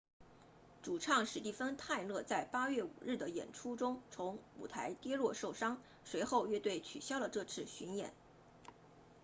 [0.81, 8.11] 主唱史蒂芬泰勒在8月5日的演出中从舞台跌落受伤随后乐队取消了这次巡演